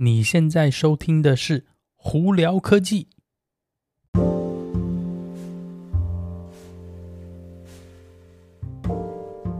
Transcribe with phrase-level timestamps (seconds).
[0.00, 1.60] 你现在收听的是
[1.96, 3.08] 《胡聊科技》。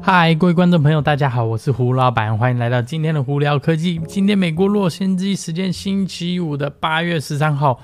[0.00, 3.98] 嗨，各位观众朋友，大家好，我是胡老板，欢迎来到今天的《胡聊科技》。
[4.06, 7.80] 今天美国洛杉矶时间星期五的八月十三号，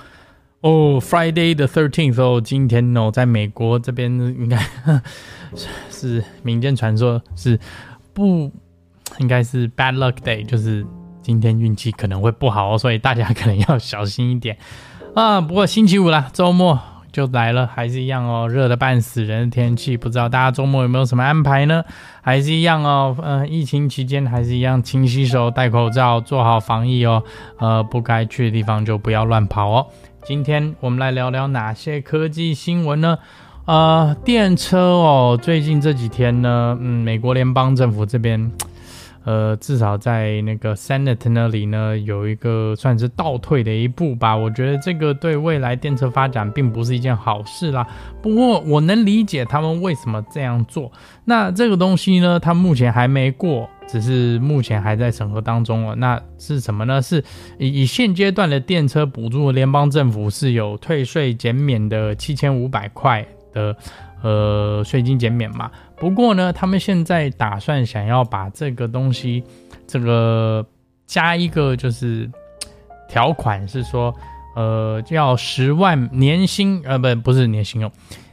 [0.60, 4.64] 哦，Friday the thirteenth 哦，今天哦，在美国这边应该
[5.90, 7.58] 是民间传说是
[8.12, 8.52] 不。
[9.20, 10.84] 应该是 bad luck day，就是
[11.24, 14.58] 今天运气可能会不好哦，所以大家可能要小心一点
[15.16, 15.40] 啊。
[15.40, 16.78] 不过星期五啦，周末
[17.10, 19.96] 就来了，还是一样哦，热得半死人的天气。
[19.96, 21.82] 不知道大家周末有没有什么安排呢？
[22.20, 27.22] 还是一样哦，嗯、呃，疫情期间还是一样，勤洗手、戴口罩、做好防疫哦。
[27.58, 29.86] 呃，不该去的地方就不要乱跑哦。
[30.24, 33.16] 今天我们来聊聊哪些科技新闻呢？
[33.64, 38.52] 呃，电车哦，最近这几天呢，嗯，美国联邦政府这边。
[39.24, 44.36] 呃，至少在那个 Senate 那里呢，有一个算是倒退的一步吧。
[44.36, 47.86] 我觉得这个对未来电车发展并不是一件好事啦。
[48.22, 50.92] 不过我能理解他们为什么这样做。
[51.24, 55.94] 那这个东西呢，它目前还没过，只是目前还在审核当中哦。
[55.96, 57.00] 那是什么呢？
[57.00, 57.24] 是
[57.58, 63.74] 以以现阶段的电车补助，联邦政府是有退税减免的七千五百块的
[64.24, 65.70] 呃税金减免嘛。
[65.96, 69.44] 不过呢，他们现在打算想要把这个东西，
[69.86, 70.66] 这个
[71.06, 72.28] 加一个就是
[73.08, 74.12] 条款，是说，
[74.56, 77.90] 呃，要十万年薪，呃，不，不是年薪哦，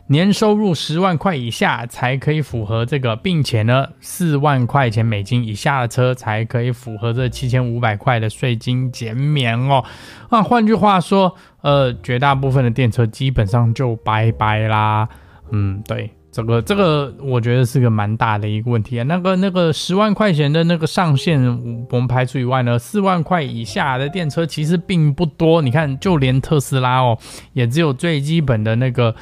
[0.08, 9.84] 年收入十万块以下才可以符合这个，并且呢，四万块钱美金以下的车才可以符合这七千五百块的税金减免哦。
[10.30, 15.08] 啊，换句话说，呃，绝大部分的电车基本上就拜拜啦。
[15.52, 16.10] 嗯，对。
[16.34, 19.04] 这个这个我觉得是个蛮大的一个问题啊。
[19.04, 21.38] 那个那个十万块钱的那个上限，
[21.90, 25.62] 我们排除以外呢，四万块以下的电车其实并不多。
[25.62, 27.18] 你看，就连特斯拉哦，
[27.52, 29.14] 也只有最基本的那个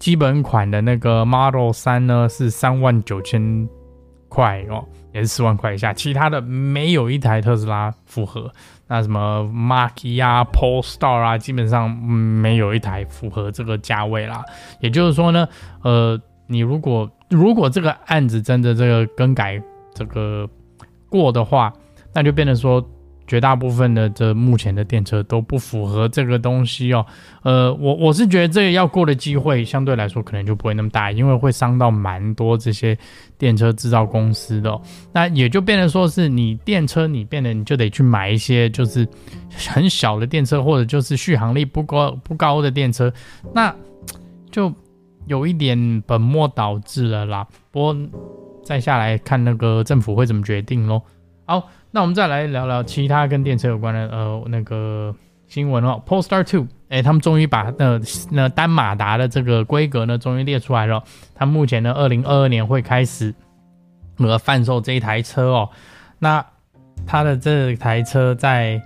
[0.00, 3.68] 基本款的那个 Model 三呢，是三万九千
[4.36, 5.92] 块哦，也是四万块以下。
[5.94, 8.52] 其他的没有一台特斯拉符合。
[8.86, 14.44] 那什么 Mark E 啊，Polestar 啊，基本上没有一台符合这个价位啦。
[14.80, 15.48] 也就是说呢，
[15.82, 16.20] 呃。
[16.48, 19.60] 你如果如果这个案子真的这个更改
[19.92, 20.48] 这个
[21.08, 21.72] 过的话，
[22.14, 22.80] 那就变成说
[23.26, 27.04] 绝大部分的这目前的电车都不符合这个东西哦。
[27.42, 32.96] 呃，我我是觉得这个要过的机会相对来说可能就不会那么大，因为会伤到蛮多这些
[33.38, 34.80] 电车制造公司的。
[35.12, 39.06] 那也就变成说是你电车你变得你就得去买一些就是
[39.68, 43.12] 很小的电车，或者就是续航力不高不高的电车，
[43.54, 43.74] 那
[44.50, 44.72] 就。
[45.28, 47.96] 有一点本末倒置了啦，不过
[48.64, 51.02] 再下来看那个政府会怎么决定喽。
[51.46, 55.14] 好，那我们再来聊聊其他跟电车有关的呃那个
[55.46, 56.02] 新闻哦。
[56.06, 57.98] Polestar Two，哎，他们终于把那
[58.30, 61.02] 那单马达的这个规格呢，终于列出来了。
[61.34, 63.34] 他目前呢，二零二二年会开始
[64.18, 65.70] 呃贩售这一台车哦。
[66.18, 66.44] 那
[67.06, 68.82] 他的这台车在。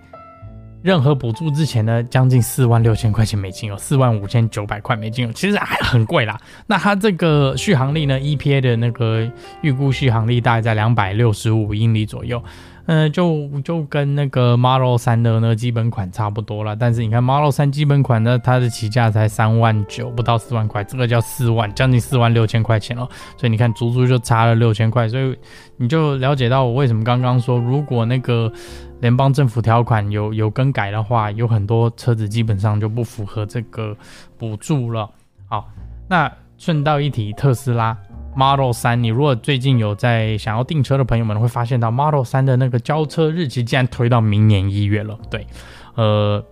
[0.83, 6.39] 任何补助之前呢，将近四万六千块钱美金哦，四万五千九百块美金哦，其实还很贵啦。
[6.67, 9.31] 那它这个续航力呢，EPA 的那个
[9.63, 12.43] 预估续航力大概在两百六十五英里左右。
[12.87, 25.37] 嗯、就就跟那个 Model 3的那个基本款差不多了，但是你看 Model 3基本款呢，它的起价才三万九，不到四万块，这个叫四万，将近四万六千块钱哦，所以你看足足就差了六千块，所以
[25.77, 28.53] 你就了解到我为什么刚刚说，如果那个
[29.01, 33.97] 联邦政府条款有有更改的话，有很多车子基本上就不符合这个
[34.37, 35.09] 补助了。
[35.49, 35.69] 好，
[36.09, 37.97] 那顺道一提，特斯拉。
[38.35, 45.19] Model 三你如果最近有在想要订车的朋友们，会发现到 Model 三的那个交车日期竟然推到明年一月了。
[45.31, 45.47] 对，
[45.95, 46.45] 呃。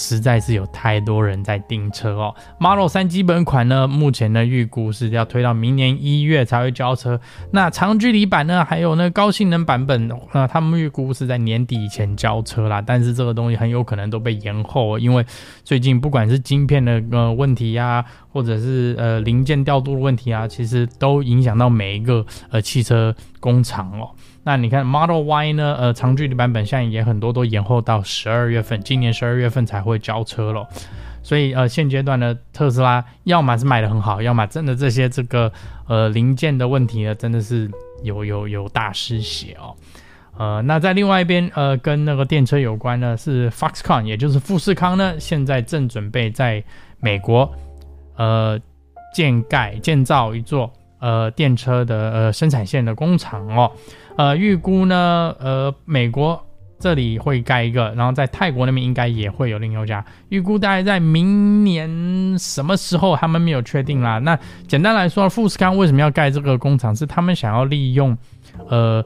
[0.00, 2.34] 实在是有太多人在订车哦。
[2.58, 7.20] Model 3基本款呢，目前呢预估是要推到明年一月才会交车。
[7.52, 12.80] 那长距离版呢，还有那高性能版本，那他们预估是在年底以前交车啦。
[12.80, 15.24] 但是这个东西很有可能都被延后，因为
[15.62, 18.02] 最近不管是晶片的呃问题呀、
[18.32, 24.08] 或者是呃零件调度的问题啊，其实都影响到每一个呃汽车工厂哦。
[24.42, 25.76] 那你看 Model Y 呢？
[25.78, 30.66] 呃，长距离版本现在也很多都延后到十二月份，今年十二月份才会会交车咯。
[31.22, 35.52] 所以呃，现阶段呢，特斯拉要么是卖得很好，要么真的这些这个
[35.86, 37.70] 呃零件的问题呢，真的是
[38.02, 39.76] 有有有大失血哦。
[40.38, 46.64] 呃，那在另外一边，呃，跟那个电车有关呢，是 Foxconn，也就是富士康呢，现在正准备在
[46.98, 47.52] 美国
[48.16, 48.58] 呃
[49.14, 53.70] 建盖建造一座呃电车的呃生产线的工厂哦。
[54.16, 56.42] 呃，预估呢，呃，美国
[56.80, 64.18] 这里会盖一个，然后在泰国那边应该也会有另一家，预估大概在明年什么时候，他们没有确定啦。
[64.18, 64.36] 那
[64.66, 66.96] 简单来说，富士康为什么要盖这个工厂？
[66.96, 68.16] 是他们想要利用，
[68.68, 69.04] 呃，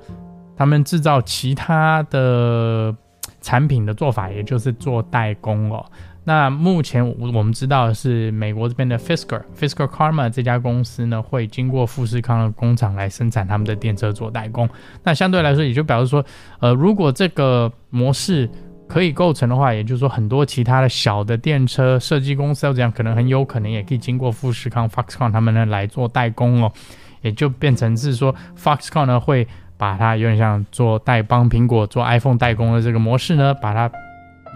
[0.56, 2.94] 他们制造其他的
[3.40, 5.84] 产品的做法，也就是做代工哦。
[6.26, 14.66] 那目前我们知道是，美国这边的 Fisker Fisker Karma 这家公司呢，会经过富士康的工厂来生产他们的电车做代工。
[15.02, 16.24] 那相对来说，也就表示说，
[16.60, 18.48] 呃，如果这个模式
[18.88, 26.72] 可以构成的话，也就是说，很多其他的小的电车设计公司要这样，可能很有可能也可以经过富士康 Foxconn 他们呢来做代工哦。
[27.20, 29.46] 也就变成是说，Foxconn 呢会
[29.76, 33.90] 把它有点像做代帮苹果做 iPhone 代工的这个模式呢，把它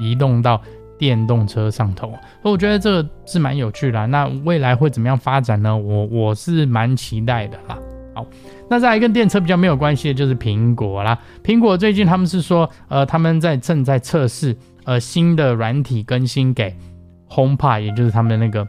[0.01, 0.63] 移动到。
[0.99, 2.09] 电动车上头，
[2.43, 4.07] 所以我觉得这个是蛮有趣的。
[4.09, 5.77] 那未来会怎么样发展呢？
[5.77, 7.79] 我我是蛮期待的啦。
[8.15, 8.27] 好，
[8.69, 11.17] 那再来跟电车比较没有关系的就是苹果啦。
[11.45, 16.77] 苹果最近他们是说，呃，他们在正在测试呃新的软体更新给
[17.29, 18.67] HomePod，也就是他们那个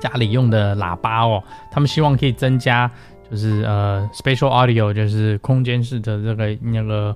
[0.00, 1.42] 家里用的喇叭哦。
[1.70, 2.90] 他们希望可以增加，
[3.30, 7.14] 就是呃 Spatial Audio，就是空间式的这个那个。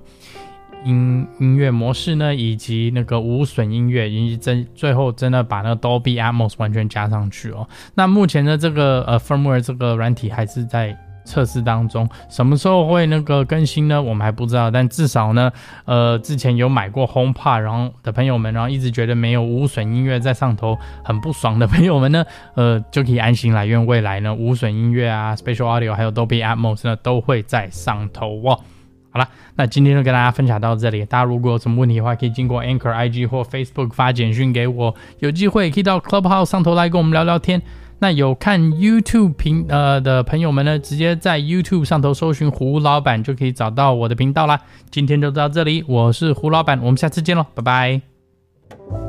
[0.85, 7.67] 音音乐模式呢，以及那个无损音乐，以及真最后真的把那个 Dolby Atmos 完全加上去哦。
[7.95, 14.01] 那目前的这个呃 firmware 这个软体还是在测试当中，什么时候会那个更新呢？
[14.01, 14.71] 我们还不知道。
[14.71, 15.51] 但至少呢，
[15.83, 22.23] 呃，之前有买过 HomePod 然后的朋友们，然后一直觉得没有无损音乐在上头很不爽的朋友们呢，
[22.55, 28.57] 呃，就可以安心来，因为未来呢，无损音乐啊，Spatial Audio 还有 Dolby Atmos 呢，都会在上头哦。
[29.17, 31.03] 好了，那今天就跟大家分享到这里。
[31.05, 34.93] 大家如果有什么问题的话，可以经过 Anchor IG 或 Facebook 发简讯给我。
[35.19, 37.59] 有机会可以到 Clubhouse 上头来跟我们聊聊天。
[37.99, 44.61] 那有看 YouTube 频呃的朋友们呢，直接在 YouTube 上头搜寻胡老板就可以找到我的频道啦。
[44.91, 49.06] 今天就到这里，我是胡老板，我们下次见喽，拜拜。